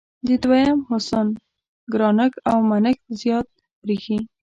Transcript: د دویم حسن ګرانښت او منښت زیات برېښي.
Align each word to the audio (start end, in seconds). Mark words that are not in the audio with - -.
د 0.27 0.29
دویم 0.43 0.79
حسن 0.89 1.27
ګرانښت 1.93 2.37
او 2.49 2.57
منښت 2.69 3.05
زیات 3.21 3.47
برېښي. 3.81 4.17